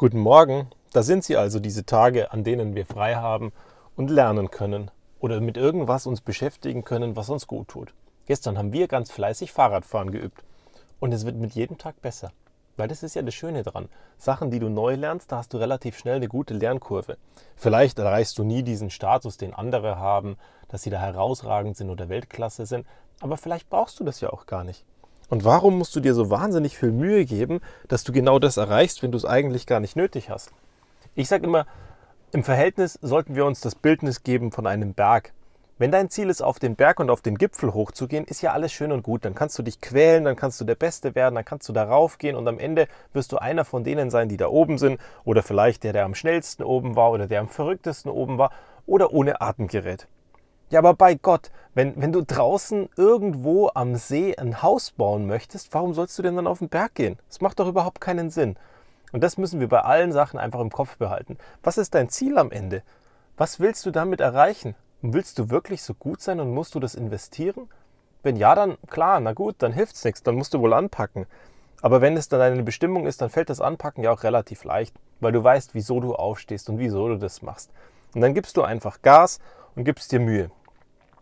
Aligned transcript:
Guten 0.00 0.20
Morgen, 0.20 0.68
da 0.92 1.02
sind 1.02 1.24
sie 1.24 1.36
also 1.36 1.58
diese 1.58 1.84
Tage, 1.84 2.30
an 2.30 2.44
denen 2.44 2.76
wir 2.76 2.86
frei 2.86 3.16
haben 3.16 3.52
und 3.96 4.10
lernen 4.10 4.48
können 4.48 4.92
oder 5.18 5.40
mit 5.40 5.56
irgendwas 5.56 6.06
uns 6.06 6.20
beschäftigen 6.20 6.84
können, 6.84 7.16
was 7.16 7.30
uns 7.30 7.48
gut 7.48 7.66
tut. 7.66 7.92
Gestern 8.26 8.56
haben 8.56 8.72
wir 8.72 8.86
ganz 8.86 9.10
fleißig 9.10 9.50
Fahrradfahren 9.50 10.12
geübt 10.12 10.44
und 11.00 11.12
es 11.12 11.26
wird 11.26 11.34
mit 11.34 11.52
jedem 11.54 11.78
Tag 11.78 12.00
besser. 12.00 12.30
Weil 12.76 12.86
das 12.86 13.02
ist 13.02 13.16
ja 13.16 13.22
das 13.22 13.34
Schöne 13.34 13.64
dran. 13.64 13.88
Sachen, 14.18 14.52
die 14.52 14.60
du 14.60 14.68
neu 14.68 14.94
lernst, 14.94 15.32
da 15.32 15.38
hast 15.38 15.52
du 15.52 15.58
relativ 15.58 15.98
schnell 15.98 16.14
eine 16.14 16.28
gute 16.28 16.54
Lernkurve. 16.54 17.16
Vielleicht 17.56 17.98
erreichst 17.98 18.38
du 18.38 18.44
nie 18.44 18.62
diesen 18.62 18.90
Status, 18.90 19.36
den 19.36 19.52
andere 19.52 19.98
haben, 19.98 20.36
dass 20.68 20.84
sie 20.84 20.90
da 20.90 21.00
herausragend 21.00 21.76
sind 21.76 21.90
oder 21.90 22.08
Weltklasse 22.08 22.66
sind, 22.66 22.86
aber 23.18 23.36
vielleicht 23.36 23.68
brauchst 23.68 23.98
du 23.98 24.04
das 24.04 24.20
ja 24.20 24.30
auch 24.30 24.46
gar 24.46 24.62
nicht. 24.62 24.84
Und 25.28 25.44
warum 25.44 25.78
musst 25.78 25.94
du 25.94 26.00
dir 26.00 26.14
so 26.14 26.30
wahnsinnig 26.30 26.78
viel 26.78 26.90
Mühe 26.90 27.24
geben, 27.24 27.60
dass 27.86 28.04
du 28.04 28.12
genau 28.12 28.38
das 28.38 28.56
erreichst, 28.56 29.02
wenn 29.02 29.12
du 29.12 29.18
es 29.18 29.24
eigentlich 29.24 29.66
gar 29.66 29.80
nicht 29.80 29.94
nötig 29.94 30.30
hast? 30.30 30.50
Ich 31.14 31.28
sage 31.28 31.44
immer, 31.44 31.66
im 32.32 32.44
Verhältnis 32.44 32.98
sollten 33.02 33.34
wir 33.36 33.44
uns 33.44 33.60
das 33.60 33.74
Bildnis 33.74 34.22
geben 34.22 34.52
von 34.52 34.66
einem 34.66 34.94
Berg. 34.94 35.32
Wenn 35.80 35.92
dein 35.92 36.10
Ziel 36.10 36.28
ist, 36.28 36.42
auf 36.42 36.58
den 36.58 36.74
Berg 36.74 36.98
und 36.98 37.08
auf 37.08 37.20
den 37.20 37.38
Gipfel 37.38 37.72
hochzugehen, 37.72 38.24
ist 38.24 38.42
ja 38.42 38.52
alles 38.52 38.72
schön 38.72 38.90
und 38.90 39.02
gut. 39.02 39.24
Dann 39.24 39.34
kannst 39.34 39.56
du 39.58 39.62
dich 39.62 39.80
quälen, 39.80 40.24
dann 40.24 40.34
kannst 40.34 40.60
du 40.60 40.64
der 40.64 40.74
Beste 40.74 41.14
werden, 41.14 41.36
dann 41.36 41.44
kannst 41.44 41.68
du 41.68 41.72
darauf 41.72 42.18
gehen 42.18 42.34
und 42.34 42.48
am 42.48 42.58
Ende 42.58 42.88
wirst 43.12 43.30
du 43.30 43.38
einer 43.38 43.64
von 43.64 43.84
denen 43.84 44.10
sein, 44.10 44.28
die 44.28 44.36
da 44.36 44.48
oben 44.48 44.76
sind 44.76 44.98
oder 45.24 45.42
vielleicht 45.42 45.84
der, 45.84 45.92
der 45.92 46.04
am 46.04 46.16
schnellsten 46.16 46.64
oben 46.64 46.96
war 46.96 47.12
oder 47.12 47.28
der 47.28 47.40
am 47.40 47.48
verrücktesten 47.48 48.10
oben 48.10 48.38
war 48.38 48.50
oder 48.86 49.12
ohne 49.12 49.40
Atemgerät. 49.40 50.08
Ja, 50.70 50.80
aber 50.80 50.94
bei 50.94 51.14
Gott, 51.14 51.50
wenn, 51.74 52.00
wenn 52.00 52.12
du 52.12 52.22
draußen 52.22 52.90
irgendwo 52.96 53.70
am 53.74 53.96
See 53.96 54.36
ein 54.36 54.62
Haus 54.62 54.90
bauen 54.90 55.26
möchtest, 55.26 55.72
warum 55.72 55.94
sollst 55.94 56.18
du 56.18 56.22
denn 56.22 56.36
dann 56.36 56.46
auf 56.46 56.58
den 56.58 56.68
Berg 56.68 56.94
gehen? 56.94 57.18
Das 57.28 57.40
macht 57.40 57.58
doch 57.58 57.68
überhaupt 57.68 58.00
keinen 58.00 58.28
Sinn. 58.28 58.56
Und 59.12 59.22
das 59.22 59.38
müssen 59.38 59.60
wir 59.60 59.68
bei 59.68 59.80
allen 59.80 60.12
Sachen 60.12 60.38
einfach 60.38 60.60
im 60.60 60.70
Kopf 60.70 60.98
behalten. 60.98 61.38
Was 61.62 61.78
ist 61.78 61.94
dein 61.94 62.10
Ziel 62.10 62.36
am 62.36 62.50
Ende? 62.50 62.82
Was 63.38 63.60
willst 63.60 63.86
du 63.86 63.90
damit 63.90 64.20
erreichen? 64.20 64.74
Und 65.00 65.14
willst 65.14 65.38
du 65.38 65.48
wirklich 65.48 65.82
so 65.82 65.94
gut 65.94 66.20
sein 66.20 66.40
und 66.40 66.52
musst 66.52 66.74
du 66.74 66.80
das 66.80 66.94
investieren? 66.94 67.68
Wenn 68.22 68.36
ja, 68.36 68.54
dann 68.54 68.76
klar, 68.90 69.20
na 69.20 69.32
gut, 69.32 69.56
dann 69.58 69.72
hilft 69.72 69.94
es 69.94 70.04
nichts, 70.04 70.22
dann 70.22 70.34
musst 70.34 70.52
du 70.52 70.60
wohl 70.60 70.74
anpacken. 70.74 71.26
Aber 71.80 72.00
wenn 72.00 72.16
es 72.16 72.28
dann 72.28 72.40
deine 72.40 72.62
Bestimmung 72.62 73.06
ist, 73.06 73.22
dann 73.22 73.30
fällt 73.30 73.48
das 73.48 73.60
Anpacken 73.60 74.02
ja 74.02 74.10
auch 74.10 74.24
relativ 74.24 74.64
leicht, 74.64 74.94
weil 75.20 75.32
du 75.32 75.42
weißt, 75.42 75.74
wieso 75.74 76.00
du 76.00 76.14
aufstehst 76.14 76.68
und 76.68 76.78
wieso 76.78 77.08
du 77.08 77.16
das 77.16 77.40
machst. 77.40 77.70
Und 78.14 78.20
dann 78.20 78.34
gibst 78.34 78.56
du 78.56 78.62
einfach 78.62 79.00
Gas 79.02 79.38
und 79.78 79.84
gibst 79.84 80.10
dir 80.10 80.18
Mühe. 80.18 80.50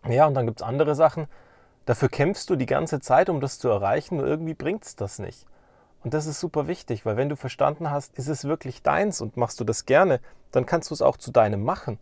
Ja, 0.09 0.25
und 0.25 0.33
dann 0.33 0.47
gibt 0.47 0.61
es 0.61 0.67
andere 0.67 0.95
Sachen, 0.95 1.27
dafür 1.85 2.09
kämpfst 2.09 2.49
du 2.49 2.55
die 2.55 2.65
ganze 2.65 2.99
Zeit, 2.99 3.29
um 3.29 3.39
das 3.39 3.59
zu 3.59 3.69
erreichen, 3.69 4.17
nur 4.17 4.25
irgendwie 4.25 4.55
bringt 4.55 4.83
es 4.83 4.95
das 4.95 5.19
nicht. 5.19 5.45
Und 6.03 6.15
das 6.15 6.25
ist 6.25 6.39
super 6.39 6.67
wichtig, 6.67 7.05
weil 7.05 7.17
wenn 7.17 7.29
du 7.29 7.35
verstanden 7.35 7.91
hast, 7.91 8.17
ist 8.17 8.27
es 8.27 8.45
wirklich 8.45 8.81
deins 8.81 9.21
und 9.21 9.37
machst 9.37 9.59
du 9.59 9.63
das 9.63 9.85
gerne, 9.85 10.19
dann 10.51 10.65
kannst 10.65 10.89
du 10.89 10.95
es 10.95 11.03
auch 11.03 11.17
zu 11.17 11.31
deinem 11.31 11.63
machen. 11.63 11.99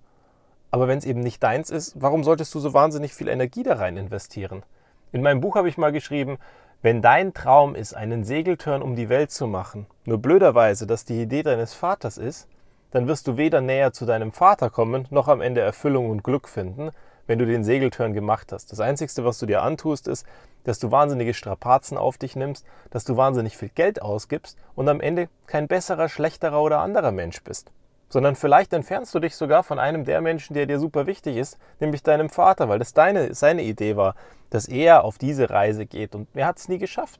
Aber 0.71 0.87
wenn 0.87 0.97
es 0.97 1.05
eben 1.05 1.19
nicht 1.19 1.43
deins 1.43 1.69
ist, 1.69 2.01
warum 2.01 2.23
solltest 2.23 2.53
du 2.55 2.59
so 2.59 2.73
wahnsinnig 2.73 3.13
viel 3.13 3.27
Energie 3.27 3.63
da 3.63 3.75
rein 3.75 3.97
investieren? 3.97 4.63
In 5.11 5.21
meinem 5.21 5.41
Buch 5.41 5.55
habe 5.55 5.67
ich 5.67 5.77
mal 5.77 5.91
geschrieben, 5.91 6.37
wenn 6.81 7.01
dein 7.01 7.33
Traum 7.33 7.75
ist, 7.75 7.93
einen 7.93 8.23
Segeltörn 8.23 8.81
um 8.81 8.95
die 8.95 9.09
Welt 9.09 9.31
zu 9.31 9.47
machen, 9.47 9.87
nur 10.05 10.19
blöderweise, 10.19 10.87
dass 10.87 11.03
die 11.03 11.21
Idee 11.21 11.43
deines 11.43 11.73
Vaters 11.73 12.17
ist, 12.17 12.47
dann 12.95 13.09
wirst 13.09 13.27
du 13.27 13.35
weder 13.35 13.59
näher 13.59 13.91
zu 13.91 14.05
deinem 14.05 14.31
Vater 14.31 14.69
kommen, 14.69 15.05
noch 15.09 15.27
am 15.27 15.41
Ende 15.41 15.59
Erfüllung 15.59 16.09
und 16.09 16.23
Glück 16.23 16.47
finden, 16.47 16.91
wenn 17.27 17.37
du 17.37 17.45
den 17.45 17.65
Segeltörn 17.65 18.13
gemacht 18.13 18.53
hast. 18.53 18.71
Das 18.71 18.79
Einzige, 18.79 19.25
was 19.25 19.37
du 19.37 19.45
dir 19.45 19.63
antust, 19.63 20.07
ist, 20.07 20.25
dass 20.63 20.79
du 20.79 20.91
wahnsinnige 20.91 21.33
Strapazen 21.33 21.97
auf 21.97 22.17
dich 22.17 22.37
nimmst, 22.37 22.65
dass 22.91 23.03
du 23.03 23.17
wahnsinnig 23.17 23.57
viel 23.57 23.67
Geld 23.67 24.01
ausgibst 24.01 24.57
und 24.75 24.87
am 24.87 25.01
Ende 25.01 25.27
kein 25.45 25.67
besserer, 25.67 26.07
schlechterer 26.07 26.61
oder 26.61 26.79
anderer 26.79 27.11
Mensch 27.11 27.43
bist. 27.43 27.69
Sondern 28.07 28.37
vielleicht 28.37 28.71
entfernst 28.71 29.13
du 29.13 29.19
dich 29.19 29.35
sogar 29.35 29.63
von 29.63 29.77
einem 29.77 30.05
der 30.05 30.21
Menschen, 30.21 30.53
der 30.53 30.65
dir 30.65 30.79
super 30.79 31.05
wichtig 31.05 31.35
ist, 31.35 31.57
nämlich 31.81 32.01
deinem 32.01 32.29
Vater, 32.29 32.69
weil 32.69 32.79
das 32.79 32.93
deine, 32.93 33.33
seine 33.33 33.63
Idee 33.63 33.97
war, 33.97 34.15
dass 34.51 34.69
er 34.69 35.03
auf 35.03 35.17
diese 35.17 35.49
Reise 35.49 35.85
geht 35.85 36.15
und 36.15 36.29
er 36.33 36.47
hat 36.47 36.59
es 36.59 36.69
nie 36.69 36.77
geschafft. 36.77 37.19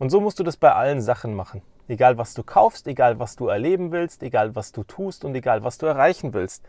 Und 0.00 0.10
so 0.10 0.20
musst 0.20 0.40
du 0.40 0.42
das 0.42 0.56
bei 0.56 0.72
allen 0.72 1.00
Sachen 1.00 1.36
machen. 1.36 1.62
Egal 1.90 2.18
was 2.18 2.34
du 2.34 2.44
kaufst, 2.44 2.86
egal 2.86 3.18
was 3.18 3.34
du 3.34 3.48
erleben 3.48 3.90
willst, 3.90 4.22
egal 4.22 4.54
was 4.54 4.70
du 4.70 4.84
tust 4.84 5.24
und 5.24 5.34
egal 5.34 5.64
was 5.64 5.76
du 5.76 5.86
erreichen 5.86 6.32
willst. 6.32 6.64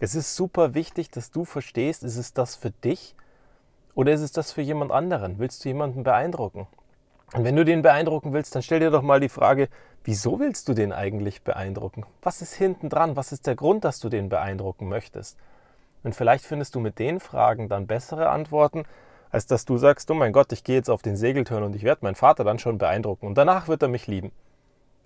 Es 0.00 0.14
ist 0.14 0.36
super 0.36 0.74
wichtig, 0.74 1.10
dass 1.10 1.30
du 1.30 1.46
verstehst, 1.46 2.04
ist 2.04 2.18
es 2.18 2.34
das 2.34 2.56
für 2.56 2.72
dich 2.72 3.14
oder 3.94 4.12
ist 4.12 4.20
es 4.20 4.32
das 4.32 4.52
für 4.52 4.60
jemand 4.60 4.92
anderen? 4.92 5.38
Willst 5.38 5.64
du 5.64 5.70
jemanden 5.70 6.02
beeindrucken? 6.02 6.66
Und 7.32 7.44
wenn 7.44 7.56
du 7.56 7.64
den 7.64 7.80
beeindrucken 7.80 8.34
willst, 8.34 8.54
dann 8.54 8.60
stell 8.60 8.80
dir 8.80 8.90
doch 8.90 9.00
mal 9.00 9.18
die 9.18 9.30
Frage, 9.30 9.70
wieso 10.04 10.40
willst 10.40 10.68
du 10.68 10.74
den 10.74 10.92
eigentlich 10.92 11.40
beeindrucken? 11.40 12.04
Was 12.20 12.42
ist 12.42 12.52
hinten 12.52 12.90
dran? 12.90 13.16
Was 13.16 13.32
ist 13.32 13.46
der 13.46 13.54
Grund, 13.54 13.82
dass 13.82 13.98
du 13.98 14.10
den 14.10 14.28
beeindrucken 14.28 14.90
möchtest? 14.90 15.38
Und 16.02 16.14
vielleicht 16.14 16.44
findest 16.44 16.74
du 16.74 16.80
mit 16.80 16.98
den 16.98 17.18
Fragen 17.18 17.70
dann 17.70 17.86
bessere 17.86 18.28
Antworten, 18.28 18.84
als 19.30 19.46
dass 19.46 19.64
du 19.64 19.78
sagst, 19.78 20.10
oh 20.10 20.14
mein 20.14 20.34
Gott, 20.34 20.52
ich 20.52 20.64
gehe 20.64 20.76
jetzt 20.76 20.90
auf 20.90 21.00
den 21.00 21.16
Segeltörn 21.16 21.62
und 21.62 21.74
ich 21.74 21.82
werde 21.82 22.04
meinen 22.04 22.14
Vater 22.14 22.44
dann 22.44 22.58
schon 22.58 22.76
beeindrucken 22.76 23.26
und 23.26 23.38
danach 23.38 23.68
wird 23.68 23.80
er 23.80 23.88
mich 23.88 24.06
lieben. 24.06 24.32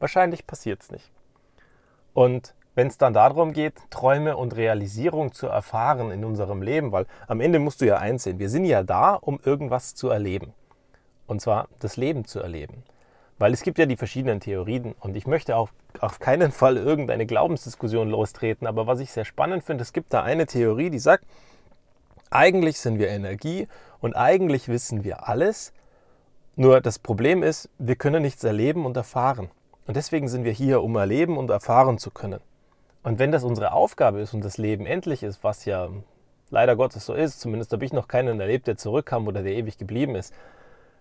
Wahrscheinlich 0.00 0.46
passiert 0.46 0.82
es 0.82 0.90
nicht. 0.90 1.10
Und 2.12 2.54
wenn 2.74 2.88
es 2.88 2.98
dann 2.98 3.12
darum 3.12 3.52
geht, 3.52 3.74
Träume 3.90 4.36
und 4.36 4.56
Realisierung 4.56 5.32
zu 5.32 5.46
erfahren 5.46 6.10
in 6.10 6.24
unserem 6.24 6.62
Leben, 6.62 6.92
weil 6.92 7.06
am 7.28 7.40
Ende 7.40 7.58
musst 7.58 7.80
du 7.80 7.86
ja 7.86 7.98
einsehen, 7.98 8.38
wir 8.38 8.48
sind 8.48 8.64
ja 8.64 8.82
da, 8.82 9.14
um 9.14 9.38
irgendwas 9.44 9.94
zu 9.94 10.08
erleben. 10.08 10.54
Und 11.26 11.40
zwar 11.40 11.68
das 11.78 11.96
Leben 11.96 12.24
zu 12.24 12.40
erleben. 12.40 12.82
Weil 13.38 13.52
es 13.52 13.62
gibt 13.62 13.78
ja 13.78 13.86
die 13.86 13.96
verschiedenen 13.96 14.40
Theorien 14.40 14.94
und 15.00 15.16
ich 15.16 15.26
möchte 15.26 15.56
auch 15.56 15.70
auf 16.00 16.18
keinen 16.18 16.52
Fall 16.52 16.76
irgendeine 16.76 17.26
Glaubensdiskussion 17.26 18.08
lostreten, 18.08 18.66
aber 18.66 18.86
was 18.86 19.00
ich 19.00 19.12
sehr 19.12 19.24
spannend 19.24 19.64
finde, 19.64 19.82
es 19.82 19.92
gibt 19.92 20.12
da 20.12 20.22
eine 20.22 20.46
Theorie, 20.46 20.90
die 20.90 20.98
sagt, 20.98 21.24
eigentlich 22.30 22.78
sind 22.78 22.98
wir 22.98 23.08
Energie 23.08 23.66
und 24.00 24.14
eigentlich 24.14 24.68
wissen 24.68 25.04
wir 25.04 25.28
alles, 25.28 25.72
nur 26.56 26.80
das 26.80 26.98
Problem 26.98 27.42
ist, 27.42 27.68
wir 27.78 27.96
können 27.96 28.22
nichts 28.22 28.44
erleben 28.44 28.84
und 28.84 28.96
erfahren. 28.96 29.50
Und 29.90 29.96
deswegen 29.96 30.28
sind 30.28 30.44
wir 30.44 30.52
hier, 30.52 30.84
um 30.84 30.94
erleben 30.94 31.36
und 31.36 31.50
erfahren 31.50 31.98
zu 31.98 32.12
können. 32.12 32.38
Und 33.02 33.18
wenn 33.18 33.32
das 33.32 33.42
unsere 33.42 33.72
Aufgabe 33.72 34.20
ist 34.20 34.34
und 34.34 34.44
das 34.44 34.56
Leben 34.56 34.86
endlich 34.86 35.24
ist, 35.24 35.42
was 35.42 35.64
ja 35.64 35.88
leider 36.48 36.76
Gottes 36.76 37.06
so 37.06 37.12
ist, 37.12 37.40
zumindest 37.40 37.72
habe 37.72 37.84
ich 37.84 37.92
noch 37.92 38.06
keinen 38.06 38.38
erlebt, 38.38 38.68
der 38.68 38.76
zurückkam 38.76 39.26
oder 39.26 39.42
der 39.42 39.52
ewig 39.54 39.78
geblieben 39.78 40.14
ist. 40.14 40.32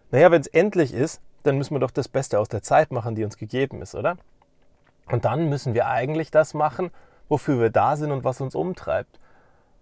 Naja, 0.09 0.31
wenn 0.31 0.41
es 0.41 0.47
endlich 0.47 0.91
ist, 0.91 1.22
dann 1.44 1.55
müssen 1.59 1.75
wir 1.75 1.79
doch 1.79 1.91
das 1.91 2.07
Beste 2.07 2.39
aus 2.39 2.50
der 2.50 2.63
Zeit 2.63 2.91
machen, 2.91 3.13
die 3.13 3.23
uns 3.23 3.38
gegeben 3.38 3.83
ist, 3.83 3.94
oder? 3.94 4.17
Und 5.06 5.23
dann 5.23 5.50
müssen 5.50 5.75
wir 5.75 5.85
eigentlich 5.85 6.31
das 6.31 6.56
machen, 6.56 6.89
wofür 7.27 7.59
wir 7.59 7.69
da 7.69 7.95
sind 7.95 8.11
und 8.11 8.23
was 8.23 8.41
uns 8.41 8.56
umtreibt, 8.56 9.19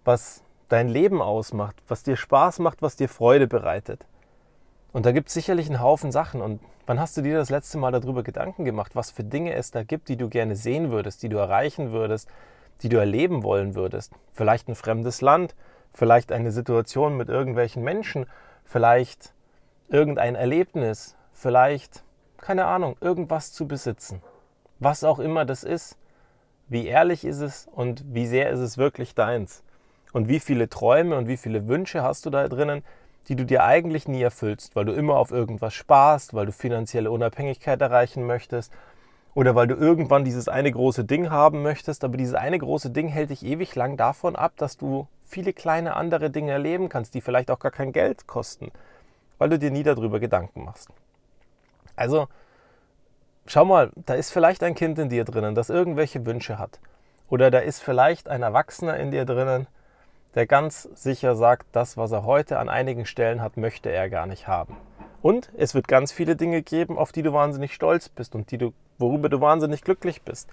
was 0.04 0.42
dein 0.68 0.90
Leben 0.90 1.22
ausmacht, 1.22 1.76
was 1.88 2.02
dir 2.02 2.18
Spaß 2.18 2.58
macht, 2.58 2.82
was 2.82 2.96
dir 2.96 3.08
Freude 3.08 3.46
bereitet. 3.46 4.04
Und 4.98 5.06
da 5.06 5.12
gibt 5.12 5.28
es 5.28 5.34
sicherlich 5.34 5.68
einen 5.68 5.80
Haufen 5.80 6.10
Sachen. 6.10 6.42
Und 6.42 6.60
wann 6.86 6.98
hast 6.98 7.16
du 7.16 7.22
dir 7.22 7.36
das 7.36 7.50
letzte 7.50 7.78
Mal 7.78 7.92
darüber 7.92 8.24
Gedanken 8.24 8.64
gemacht, 8.64 8.96
was 8.96 9.12
für 9.12 9.22
Dinge 9.22 9.54
es 9.54 9.70
da 9.70 9.84
gibt, 9.84 10.08
die 10.08 10.16
du 10.16 10.28
gerne 10.28 10.56
sehen 10.56 10.90
würdest, 10.90 11.22
die 11.22 11.28
du 11.28 11.36
erreichen 11.36 11.92
würdest, 11.92 12.28
die 12.82 12.88
du 12.88 12.96
erleben 12.96 13.44
wollen 13.44 13.76
würdest? 13.76 14.12
Vielleicht 14.32 14.66
ein 14.66 14.74
fremdes 14.74 15.20
Land, 15.20 15.54
vielleicht 15.94 16.32
eine 16.32 16.50
Situation 16.50 17.16
mit 17.16 17.28
irgendwelchen 17.28 17.84
Menschen, 17.84 18.26
vielleicht 18.64 19.34
irgendein 19.88 20.34
Erlebnis, 20.34 21.16
vielleicht, 21.32 22.02
keine 22.38 22.64
Ahnung, 22.64 22.96
irgendwas 23.00 23.52
zu 23.52 23.68
besitzen. 23.68 24.20
Was 24.80 25.04
auch 25.04 25.20
immer 25.20 25.44
das 25.44 25.62
ist, 25.62 25.96
wie 26.66 26.88
ehrlich 26.88 27.24
ist 27.24 27.40
es 27.40 27.68
und 27.70 28.02
wie 28.12 28.26
sehr 28.26 28.50
ist 28.50 28.58
es 28.58 28.78
wirklich 28.78 29.14
deins? 29.14 29.62
Und 30.12 30.26
wie 30.26 30.40
viele 30.40 30.68
Träume 30.68 31.16
und 31.16 31.28
wie 31.28 31.36
viele 31.36 31.68
Wünsche 31.68 32.02
hast 32.02 32.26
du 32.26 32.30
da 32.30 32.48
drinnen, 32.48 32.82
die 33.28 33.36
du 33.36 33.44
dir 33.44 33.64
eigentlich 33.64 34.08
nie 34.08 34.22
erfüllst, 34.22 34.74
weil 34.74 34.86
du 34.86 34.92
immer 34.92 35.16
auf 35.16 35.30
irgendwas 35.30 35.74
sparst, 35.74 36.34
weil 36.34 36.46
du 36.46 36.52
finanzielle 36.52 37.10
Unabhängigkeit 37.10 37.80
erreichen 37.80 38.26
möchtest 38.26 38.72
oder 39.34 39.54
weil 39.54 39.66
du 39.66 39.74
irgendwann 39.74 40.24
dieses 40.24 40.48
eine 40.48 40.72
große 40.72 41.04
Ding 41.04 41.30
haben 41.30 41.62
möchtest, 41.62 42.04
aber 42.04 42.16
dieses 42.16 42.34
eine 42.34 42.58
große 42.58 42.90
Ding 42.90 43.08
hält 43.08 43.30
dich 43.30 43.44
ewig 43.44 43.74
lang 43.74 43.96
davon 43.96 44.34
ab, 44.34 44.52
dass 44.56 44.76
du 44.76 45.06
viele 45.24 45.52
kleine 45.52 45.94
andere 45.94 46.30
Dinge 46.30 46.52
erleben 46.52 46.88
kannst, 46.88 47.14
die 47.14 47.20
vielleicht 47.20 47.50
auch 47.50 47.58
gar 47.58 47.70
kein 47.70 47.92
Geld 47.92 48.26
kosten, 48.26 48.72
weil 49.36 49.50
du 49.50 49.58
dir 49.58 49.70
nie 49.70 49.82
darüber 49.82 50.20
Gedanken 50.20 50.64
machst. 50.64 50.88
Also, 51.96 52.28
schau 53.46 53.64
mal, 53.66 53.90
da 53.94 54.14
ist 54.14 54.30
vielleicht 54.30 54.62
ein 54.62 54.74
Kind 54.74 54.98
in 54.98 55.10
dir 55.10 55.24
drinnen, 55.24 55.54
das 55.54 55.68
irgendwelche 55.68 56.24
Wünsche 56.24 56.58
hat. 56.58 56.80
Oder 57.28 57.50
da 57.50 57.58
ist 57.58 57.82
vielleicht 57.82 58.28
ein 58.28 58.42
Erwachsener 58.42 58.96
in 58.96 59.10
dir 59.10 59.26
drinnen, 59.26 59.66
der 60.34 60.46
ganz 60.46 60.88
sicher 60.94 61.36
sagt, 61.36 61.66
das, 61.72 61.96
was 61.96 62.12
er 62.12 62.24
heute 62.24 62.58
an 62.58 62.68
einigen 62.68 63.06
Stellen 63.06 63.42
hat, 63.42 63.56
möchte 63.56 63.90
er 63.90 64.10
gar 64.10 64.26
nicht 64.26 64.46
haben. 64.46 64.76
Und 65.22 65.50
es 65.56 65.74
wird 65.74 65.88
ganz 65.88 66.12
viele 66.12 66.36
Dinge 66.36 66.62
geben, 66.62 66.96
auf 66.96 67.12
die 67.12 67.22
du 67.22 67.32
wahnsinnig 67.32 67.74
stolz 67.74 68.08
bist 68.08 68.34
und 68.34 68.50
die 68.50 68.58
du, 68.58 68.72
worüber 68.98 69.28
du 69.28 69.40
wahnsinnig 69.40 69.82
glücklich 69.82 70.22
bist. 70.22 70.48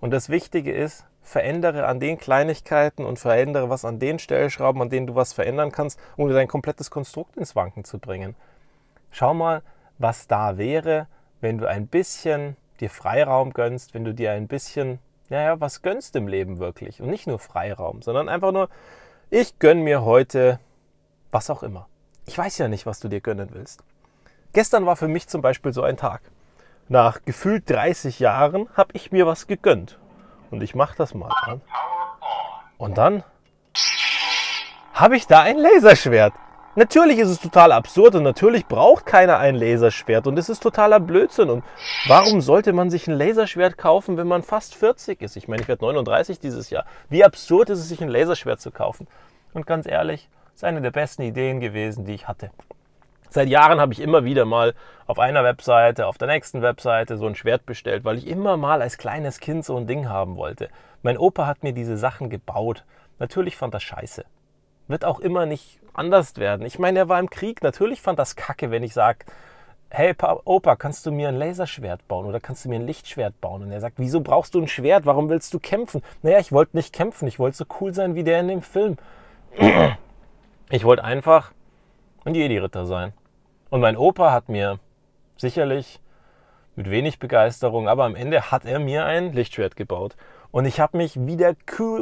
Und 0.00 0.10
das 0.10 0.28
Wichtige 0.28 0.72
ist, 0.72 1.06
verändere 1.22 1.86
an 1.86 2.00
den 2.00 2.18
Kleinigkeiten 2.18 3.04
und 3.06 3.18
verändere 3.18 3.70
was 3.70 3.86
an 3.86 3.98
den 3.98 4.18
Stellschrauben, 4.18 4.82
an 4.82 4.90
denen 4.90 5.06
du 5.06 5.14
was 5.14 5.32
verändern 5.32 5.72
kannst, 5.72 5.98
ohne 6.18 6.34
dein 6.34 6.48
komplettes 6.48 6.90
Konstrukt 6.90 7.36
ins 7.36 7.56
Wanken 7.56 7.84
zu 7.84 7.98
bringen. 7.98 8.36
Schau 9.10 9.32
mal, 9.32 9.62
was 9.96 10.26
da 10.26 10.58
wäre, 10.58 11.06
wenn 11.40 11.56
du 11.56 11.66
ein 11.66 11.86
bisschen 11.86 12.56
dir 12.80 12.90
Freiraum 12.90 13.52
gönnst, 13.52 13.94
wenn 13.94 14.04
du 14.04 14.12
dir 14.12 14.32
ein 14.32 14.48
bisschen, 14.48 14.98
naja, 15.30 15.60
was 15.60 15.80
gönnst 15.80 16.16
im 16.16 16.28
Leben 16.28 16.58
wirklich. 16.58 17.00
Und 17.00 17.08
nicht 17.08 17.26
nur 17.26 17.38
Freiraum, 17.38 18.02
sondern 18.02 18.28
einfach 18.28 18.52
nur, 18.52 18.68
ich 19.34 19.58
gönn 19.58 19.80
mir 19.80 20.04
heute 20.04 20.60
was 21.32 21.50
auch 21.50 21.64
immer. 21.64 21.88
Ich 22.24 22.38
weiß 22.38 22.58
ja 22.58 22.68
nicht, 22.68 22.86
was 22.86 23.00
du 23.00 23.08
dir 23.08 23.20
gönnen 23.20 23.48
willst. 23.52 23.82
Gestern 24.52 24.86
war 24.86 24.94
für 24.94 25.08
mich 25.08 25.26
zum 25.26 25.42
Beispiel 25.42 25.72
so 25.72 25.82
ein 25.82 25.96
Tag. 25.96 26.20
Nach 26.88 27.20
gefühlt 27.24 27.68
30 27.68 28.20
Jahren 28.20 28.68
habe 28.76 28.92
ich 28.92 29.10
mir 29.10 29.26
was 29.26 29.48
gegönnt. 29.48 29.98
Und 30.52 30.62
ich 30.62 30.76
mache 30.76 30.94
das 30.96 31.14
mal 31.14 31.32
an. 31.42 31.60
Und 32.78 32.96
dann 32.96 33.24
habe 34.92 35.16
ich 35.16 35.26
da 35.26 35.40
ein 35.40 35.58
Laserschwert. 35.58 36.34
Natürlich 36.76 37.20
ist 37.20 37.28
es 37.28 37.40
total 37.40 37.70
absurd 37.70 38.16
und 38.16 38.24
natürlich 38.24 38.66
braucht 38.66 39.06
keiner 39.06 39.38
ein 39.38 39.54
Laserschwert 39.54 40.26
und 40.26 40.36
es 40.36 40.48
ist 40.48 40.60
totaler 40.60 40.98
Blödsinn. 40.98 41.48
Und 41.48 41.62
warum 42.08 42.40
sollte 42.40 42.72
man 42.72 42.90
sich 42.90 43.06
ein 43.06 43.16
Laserschwert 43.16 43.78
kaufen, 43.78 44.16
wenn 44.16 44.26
man 44.26 44.42
fast 44.42 44.74
40 44.74 45.22
ist? 45.22 45.36
Ich 45.36 45.46
meine, 45.46 45.62
ich 45.62 45.68
werde 45.68 45.84
39 45.84 46.40
dieses 46.40 46.70
Jahr. 46.70 46.84
Wie 47.08 47.24
absurd 47.24 47.70
ist 47.70 47.78
es, 47.78 47.88
sich 47.88 48.02
ein 48.02 48.08
Laserschwert 48.08 48.60
zu 48.60 48.72
kaufen? 48.72 49.06
Und 49.52 49.68
ganz 49.68 49.86
ehrlich, 49.86 50.28
ist 50.52 50.64
eine 50.64 50.82
der 50.82 50.90
besten 50.90 51.22
Ideen 51.22 51.60
gewesen, 51.60 52.06
die 52.06 52.14
ich 52.14 52.26
hatte. 52.26 52.50
Seit 53.30 53.48
Jahren 53.48 53.80
habe 53.80 53.92
ich 53.92 54.00
immer 54.00 54.24
wieder 54.24 54.44
mal 54.44 54.74
auf 55.06 55.20
einer 55.20 55.44
Webseite, 55.44 56.08
auf 56.08 56.18
der 56.18 56.26
nächsten 56.26 56.60
Webseite 56.60 57.16
so 57.16 57.26
ein 57.26 57.36
Schwert 57.36 57.66
bestellt, 57.66 58.04
weil 58.04 58.18
ich 58.18 58.26
immer 58.26 58.56
mal 58.56 58.82
als 58.82 58.98
kleines 58.98 59.38
Kind 59.38 59.64
so 59.64 59.76
ein 59.76 59.86
Ding 59.86 60.08
haben 60.08 60.36
wollte. 60.36 60.70
Mein 61.02 61.18
Opa 61.18 61.46
hat 61.46 61.62
mir 61.62 61.72
diese 61.72 61.96
Sachen 61.96 62.30
gebaut. 62.30 62.84
Natürlich 63.20 63.56
fand 63.56 63.74
das 63.74 63.84
scheiße 63.84 64.24
wird 64.88 65.04
auch 65.04 65.20
immer 65.20 65.46
nicht 65.46 65.80
anders 65.94 66.36
werden. 66.36 66.66
Ich 66.66 66.78
meine, 66.78 67.00
er 67.00 67.08
war 67.08 67.18
im 67.20 67.30
Krieg. 67.30 67.62
Natürlich 67.62 68.00
fand 68.00 68.18
das 68.18 68.36
kacke, 68.36 68.70
wenn 68.70 68.82
ich 68.82 68.94
sage, 68.94 69.24
hey 69.90 70.12
pa 70.12 70.40
Opa, 70.44 70.76
kannst 70.76 71.06
du 71.06 71.12
mir 71.12 71.28
ein 71.28 71.36
Laserschwert 71.36 72.06
bauen 72.08 72.26
oder 72.26 72.40
kannst 72.40 72.64
du 72.64 72.68
mir 72.68 72.76
ein 72.76 72.86
Lichtschwert 72.86 73.40
bauen? 73.40 73.62
Und 73.62 73.70
er 73.70 73.80
sagt, 73.80 73.98
wieso 73.98 74.20
brauchst 74.20 74.54
du 74.54 74.60
ein 74.60 74.68
Schwert? 74.68 75.06
Warum 75.06 75.28
willst 75.28 75.54
du 75.54 75.58
kämpfen? 75.58 76.02
Naja, 76.22 76.38
ich 76.40 76.52
wollte 76.52 76.76
nicht 76.76 76.92
kämpfen. 76.92 77.28
Ich 77.28 77.38
wollte 77.38 77.56
so 77.56 77.64
cool 77.80 77.94
sein 77.94 78.14
wie 78.14 78.24
der 78.24 78.40
in 78.40 78.48
dem 78.48 78.62
Film. 78.62 78.96
Ich 80.70 80.84
wollte 80.84 81.04
einfach 81.04 81.52
ein 82.24 82.34
Jedi-Ritter 82.34 82.86
sein. 82.86 83.12
Und 83.70 83.80
mein 83.80 83.96
Opa 83.96 84.32
hat 84.32 84.48
mir 84.48 84.80
sicherlich 85.36 86.00
mit 86.76 86.90
wenig 86.90 87.18
Begeisterung, 87.18 87.88
aber 87.88 88.04
am 88.04 88.16
Ende 88.16 88.50
hat 88.50 88.64
er 88.64 88.80
mir 88.80 89.04
ein 89.04 89.32
Lichtschwert 89.32 89.76
gebaut. 89.76 90.16
Und 90.54 90.66
ich 90.66 90.78
habe 90.78 90.98
mich 90.98 91.16
wie 91.16 91.36
der 91.36 91.56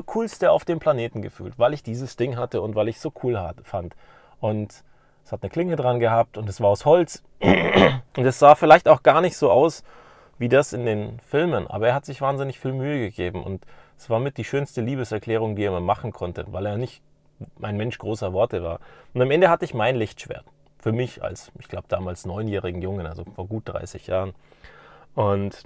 coolste 0.04 0.50
auf 0.50 0.66
dem 0.66 0.78
Planeten 0.78 1.22
gefühlt, 1.22 1.58
weil 1.58 1.72
ich 1.72 1.82
dieses 1.82 2.16
Ding 2.16 2.36
hatte 2.36 2.60
und 2.60 2.74
weil 2.74 2.88
ich 2.88 2.96
es 2.96 3.02
so 3.02 3.10
cool 3.22 3.40
fand. 3.62 3.96
Und 4.40 4.84
es 5.24 5.32
hat 5.32 5.42
eine 5.42 5.48
Klinge 5.48 5.74
dran 5.74 6.00
gehabt 6.00 6.36
und 6.36 6.46
es 6.50 6.60
war 6.60 6.68
aus 6.68 6.84
Holz. 6.84 7.22
Und 7.40 8.26
es 8.26 8.38
sah 8.38 8.54
vielleicht 8.54 8.88
auch 8.88 9.02
gar 9.02 9.22
nicht 9.22 9.38
so 9.38 9.50
aus 9.50 9.84
wie 10.36 10.50
das 10.50 10.74
in 10.74 10.84
den 10.84 11.18
Filmen, 11.20 11.66
aber 11.66 11.88
er 11.88 11.94
hat 11.94 12.04
sich 12.04 12.20
wahnsinnig 12.20 12.60
viel 12.60 12.74
Mühe 12.74 12.98
gegeben 12.98 13.42
und 13.42 13.64
es 13.96 14.10
war 14.10 14.20
mit 14.20 14.36
die 14.36 14.44
schönste 14.44 14.82
Liebeserklärung, 14.82 15.56
die 15.56 15.64
er 15.64 15.70
mir 15.70 15.80
machen 15.80 16.12
konnte, 16.12 16.44
weil 16.48 16.66
er 16.66 16.76
nicht 16.76 17.00
ein 17.62 17.78
Mensch 17.78 17.96
großer 17.96 18.34
Worte 18.34 18.62
war. 18.62 18.80
Und 19.14 19.22
am 19.22 19.30
Ende 19.30 19.48
hatte 19.48 19.64
ich 19.64 19.72
mein 19.72 19.96
Lichtschwert. 19.96 20.44
Für 20.78 20.92
mich 20.92 21.22
als, 21.22 21.52
ich 21.58 21.68
glaube, 21.68 21.86
damals 21.88 22.26
neunjährigen 22.26 22.82
Jungen, 22.82 23.06
also 23.06 23.24
vor 23.34 23.46
gut 23.46 23.62
30 23.66 24.08
Jahren. 24.08 24.34
Und 25.14 25.64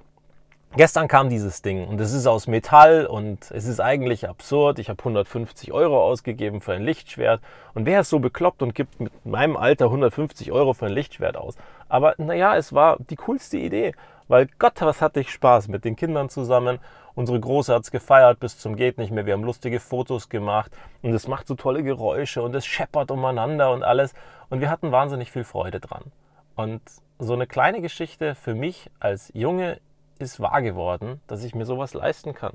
Gestern 0.74 1.08
kam 1.08 1.30
dieses 1.30 1.62
Ding 1.62 1.86
und 1.86 1.98
es 2.02 2.12
ist 2.12 2.26
aus 2.26 2.48
Metall 2.48 3.06
und 3.06 3.50
es 3.50 3.64
ist 3.64 3.80
eigentlich 3.80 4.28
absurd. 4.28 4.78
Ich 4.78 4.90
habe 4.90 4.98
150 4.98 5.72
Euro 5.72 6.02
ausgegeben 6.02 6.60
für 6.60 6.74
ein 6.74 6.82
Lichtschwert 6.82 7.40
und 7.72 7.86
wer 7.86 8.00
ist 8.00 8.10
so 8.10 8.18
bekloppt 8.18 8.62
und 8.62 8.74
gibt 8.74 9.00
mit 9.00 9.24
meinem 9.24 9.56
Alter 9.56 9.86
150 9.86 10.52
Euro 10.52 10.74
für 10.74 10.86
ein 10.86 10.92
Lichtschwert 10.92 11.36
aus? 11.36 11.56
Aber 11.88 12.14
naja, 12.18 12.56
es 12.56 12.74
war 12.74 12.98
die 12.98 13.16
coolste 13.16 13.56
Idee, 13.56 13.94
weil 14.28 14.48
Gott, 14.58 14.74
was 14.80 15.00
hatte 15.00 15.20
ich 15.20 15.30
Spaß 15.30 15.68
mit 15.68 15.86
den 15.86 15.96
Kindern 15.96 16.28
zusammen. 16.28 16.78
Unsere 17.14 17.40
Große 17.40 17.72
hat 17.72 17.84
es 17.84 17.90
gefeiert 17.90 18.40
bis 18.40 18.58
zum 18.58 18.76
geht 18.76 18.98
nicht 18.98 19.10
mehr. 19.10 19.24
Wir 19.24 19.32
haben 19.32 19.44
lustige 19.44 19.80
Fotos 19.80 20.28
gemacht 20.28 20.70
und 21.00 21.14
es 21.14 21.26
macht 21.26 21.46
so 21.46 21.54
tolle 21.54 21.84
Geräusche 21.84 22.42
und 22.42 22.54
es 22.54 22.66
scheppert 22.66 23.10
umeinander 23.10 23.72
und 23.72 23.82
alles 23.82 24.12
und 24.50 24.60
wir 24.60 24.68
hatten 24.68 24.92
wahnsinnig 24.92 25.32
viel 25.32 25.44
Freude 25.44 25.80
dran. 25.80 26.12
Und 26.54 26.82
so 27.18 27.32
eine 27.32 27.46
kleine 27.46 27.80
Geschichte 27.80 28.34
für 28.34 28.54
mich 28.54 28.90
als 29.00 29.30
Junge 29.34 29.80
ist 30.18 30.40
wahr 30.40 30.62
geworden, 30.62 31.20
dass 31.26 31.44
ich 31.44 31.54
mir 31.54 31.64
sowas 31.64 31.94
leisten 31.94 32.34
kann. 32.34 32.54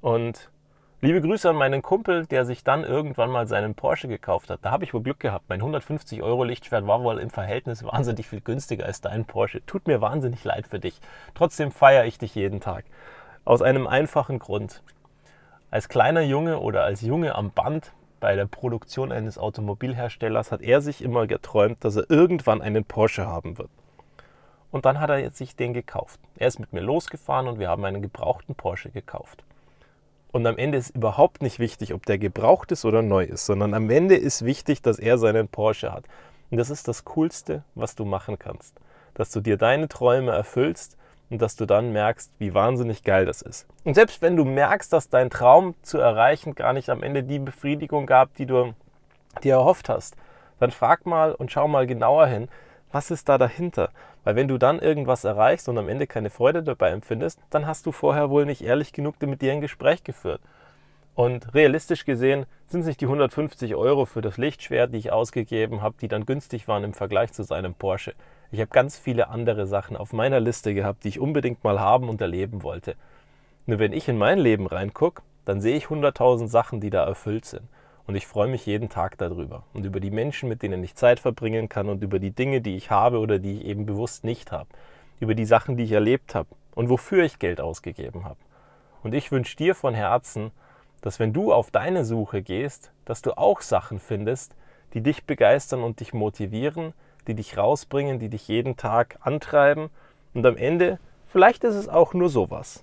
Und 0.00 0.50
liebe 1.00 1.20
Grüße 1.20 1.48
an 1.50 1.56
meinen 1.56 1.82
Kumpel, 1.82 2.26
der 2.26 2.44
sich 2.44 2.64
dann 2.64 2.84
irgendwann 2.84 3.30
mal 3.30 3.46
seinen 3.46 3.74
Porsche 3.74 4.08
gekauft 4.08 4.50
hat. 4.50 4.60
Da 4.62 4.70
habe 4.70 4.84
ich 4.84 4.94
wohl 4.94 5.02
Glück 5.02 5.20
gehabt. 5.20 5.46
Mein 5.48 5.60
150 5.60 6.22
Euro 6.22 6.44
Lichtschwert 6.44 6.86
war 6.86 7.02
wohl 7.02 7.18
im 7.18 7.30
Verhältnis 7.30 7.84
wahnsinnig 7.84 8.28
viel 8.28 8.40
günstiger 8.40 8.86
als 8.86 9.00
dein 9.00 9.24
Porsche. 9.24 9.64
Tut 9.66 9.86
mir 9.86 10.00
wahnsinnig 10.00 10.44
leid 10.44 10.66
für 10.66 10.78
dich. 10.78 11.00
Trotzdem 11.34 11.70
feiere 11.70 12.04
ich 12.04 12.18
dich 12.18 12.34
jeden 12.34 12.60
Tag. 12.60 12.84
Aus 13.44 13.62
einem 13.62 13.86
einfachen 13.86 14.38
Grund. 14.38 14.82
Als 15.70 15.88
kleiner 15.88 16.22
Junge 16.22 16.60
oder 16.60 16.84
als 16.84 17.00
Junge 17.00 17.34
am 17.34 17.50
Band 17.50 17.92
bei 18.20 18.34
der 18.34 18.46
Produktion 18.46 19.12
eines 19.12 19.38
Automobilherstellers 19.38 20.50
hat 20.50 20.62
er 20.62 20.80
sich 20.80 21.02
immer 21.02 21.26
geträumt, 21.26 21.84
dass 21.84 21.96
er 21.96 22.10
irgendwann 22.10 22.62
einen 22.62 22.84
Porsche 22.84 23.26
haben 23.26 23.58
wird. 23.58 23.70
Und 24.70 24.84
dann 24.84 25.00
hat 25.00 25.10
er 25.10 25.30
sich 25.30 25.56
den 25.56 25.72
gekauft. 25.72 26.20
Er 26.36 26.48
ist 26.48 26.58
mit 26.58 26.72
mir 26.72 26.80
losgefahren 26.80 27.48
und 27.48 27.58
wir 27.58 27.68
haben 27.68 27.84
einen 27.84 28.02
gebrauchten 28.02 28.54
Porsche 28.54 28.90
gekauft. 28.90 29.44
Und 30.32 30.46
am 30.46 30.58
Ende 30.58 30.76
ist 30.76 30.94
überhaupt 30.94 31.40
nicht 31.40 31.58
wichtig, 31.58 31.94
ob 31.94 32.04
der 32.04 32.18
gebraucht 32.18 32.72
ist 32.72 32.84
oder 32.84 33.00
neu 33.00 33.24
ist, 33.24 33.46
sondern 33.46 33.72
am 33.72 33.88
Ende 33.88 34.16
ist 34.16 34.44
wichtig, 34.44 34.82
dass 34.82 34.98
er 34.98 35.18
seinen 35.18 35.48
Porsche 35.48 35.92
hat. 35.92 36.04
Und 36.50 36.58
das 36.58 36.68
ist 36.70 36.88
das 36.88 37.04
Coolste, 37.04 37.62
was 37.74 37.94
du 37.94 38.04
machen 38.04 38.38
kannst. 38.38 38.74
Dass 39.14 39.30
du 39.30 39.40
dir 39.40 39.56
deine 39.56 39.88
Träume 39.88 40.32
erfüllst 40.32 40.96
und 41.30 41.40
dass 41.40 41.56
du 41.56 41.64
dann 41.64 41.92
merkst, 41.92 42.30
wie 42.38 42.54
wahnsinnig 42.54 43.02
geil 43.02 43.24
das 43.24 43.42
ist. 43.42 43.66
Und 43.84 43.94
selbst 43.94 44.22
wenn 44.22 44.36
du 44.36 44.44
merkst, 44.44 44.92
dass 44.92 45.08
dein 45.08 45.30
Traum 45.30 45.74
zu 45.82 45.98
erreichen 45.98 46.54
gar 46.54 46.72
nicht 46.72 46.90
am 46.90 47.02
Ende 47.02 47.22
die 47.22 47.38
Befriedigung 47.38 48.06
gab, 48.06 48.34
die 48.34 48.46
du 48.46 48.74
dir 49.42 49.54
erhofft 49.54 49.88
hast, 49.88 50.16
dann 50.60 50.70
frag 50.70 51.06
mal 51.06 51.34
und 51.34 51.50
schau 51.50 51.68
mal 51.68 51.86
genauer 51.86 52.26
hin, 52.26 52.48
was 52.92 53.10
ist 53.10 53.28
da 53.28 53.38
dahinter? 53.38 53.90
Weil 54.26 54.34
wenn 54.34 54.48
du 54.48 54.58
dann 54.58 54.80
irgendwas 54.80 55.22
erreichst 55.22 55.68
und 55.68 55.78
am 55.78 55.88
Ende 55.88 56.08
keine 56.08 56.30
Freude 56.30 56.64
dabei 56.64 56.90
empfindest, 56.90 57.38
dann 57.48 57.64
hast 57.64 57.86
du 57.86 57.92
vorher 57.92 58.28
wohl 58.28 58.44
nicht 58.44 58.60
ehrlich 58.60 58.92
genug 58.92 59.22
mit 59.22 59.40
dir 59.40 59.52
ein 59.52 59.60
Gespräch 59.60 60.02
geführt. 60.02 60.40
Und 61.14 61.54
realistisch 61.54 62.04
gesehen 62.04 62.46
sind 62.66 62.80
es 62.80 62.86
nicht 62.88 63.00
die 63.00 63.04
150 63.04 63.76
Euro 63.76 64.04
für 64.04 64.22
das 64.22 64.36
Lichtschwert, 64.36 64.92
die 64.92 64.98
ich 64.98 65.12
ausgegeben 65.12 65.80
habe, 65.80 65.94
die 66.00 66.08
dann 66.08 66.26
günstig 66.26 66.66
waren 66.66 66.82
im 66.82 66.92
Vergleich 66.92 67.32
zu 67.34 67.44
seinem 67.44 67.74
Porsche. 67.74 68.14
Ich 68.50 68.58
habe 68.58 68.70
ganz 68.72 68.98
viele 68.98 69.28
andere 69.28 69.68
Sachen 69.68 69.96
auf 69.96 70.12
meiner 70.12 70.40
Liste 70.40 70.74
gehabt, 70.74 71.04
die 71.04 71.08
ich 71.10 71.20
unbedingt 71.20 71.62
mal 71.62 71.78
haben 71.78 72.08
und 72.08 72.20
erleben 72.20 72.64
wollte. 72.64 72.96
Nur 73.66 73.78
wenn 73.78 73.92
ich 73.92 74.08
in 74.08 74.18
mein 74.18 74.40
Leben 74.40 74.66
reingucke, 74.66 75.22
dann 75.44 75.60
sehe 75.60 75.76
ich 75.76 75.84
100.000 75.84 76.48
Sachen, 76.48 76.80
die 76.80 76.90
da 76.90 77.04
erfüllt 77.04 77.44
sind. 77.44 77.68
Und 78.06 78.14
ich 78.14 78.26
freue 78.26 78.48
mich 78.48 78.66
jeden 78.66 78.88
Tag 78.88 79.18
darüber 79.18 79.64
und 79.72 79.84
über 79.84 79.98
die 79.98 80.12
Menschen, 80.12 80.48
mit 80.48 80.62
denen 80.62 80.82
ich 80.84 80.94
Zeit 80.94 81.18
verbringen 81.18 81.68
kann 81.68 81.88
und 81.88 82.02
über 82.02 82.18
die 82.18 82.30
Dinge, 82.30 82.60
die 82.60 82.76
ich 82.76 82.90
habe 82.90 83.18
oder 83.18 83.38
die 83.38 83.58
ich 83.58 83.64
eben 83.64 83.84
bewusst 83.84 84.22
nicht 84.22 84.52
habe. 84.52 84.68
Über 85.18 85.34
die 85.34 85.44
Sachen, 85.44 85.76
die 85.76 85.84
ich 85.84 85.92
erlebt 85.92 86.34
habe 86.34 86.48
und 86.74 86.88
wofür 86.88 87.24
ich 87.24 87.38
Geld 87.38 87.60
ausgegeben 87.60 88.24
habe. 88.24 88.38
Und 89.02 89.14
ich 89.14 89.32
wünsche 89.32 89.56
dir 89.56 89.74
von 89.74 89.94
Herzen, 89.94 90.52
dass 91.00 91.18
wenn 91.18 91.32
du 91.32 91.52
auf 91.52 91.70
deine 91.70 92.04
Suche 92.04 92.42
gehst, 92.42 92.92
dass 93.04 93.22
du 93.22 93.36
auch 93.36 93.60
Sachen 93.60 93.98
findest, 93.98 94.54
die 94.94 95.00
dich 95.00 95.24
begeistern 95.24 95.82
und 95.82 96.00
dich 96.00 96.14
motivieren, 96.14 96.92
die 97.26 97.34
dich 97.34 97.56
rausbringen, 97.56 98.18
die 98.18 98.28
dich 98.28 98.48
jeden 98.48 98.76
Tag 98.76 99.18
antreiben. 99.20 99.90
Und 100.32 100.46
am 100.46 100.56
Ende, 100.56 100.98
vielleicht 101.26 101.64
ist 101.64 101.74
es 101.74 101.88
auch 101.88 102.14
nur 102.14 102.28
sowas. 102.28 102.82